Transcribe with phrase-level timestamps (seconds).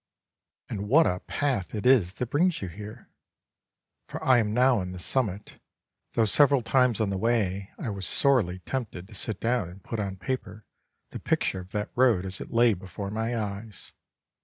[0.67, 3.11] And what a path it is that brings you here!
[4.07, 5.59] For I am now on the summit,
[6.13, 9.99] though several times on the way I was sorely tempted to sit down and put
[9.99, 10.65] on paper
[11.11, 13.93] the picture of that road as it lay before my eyes.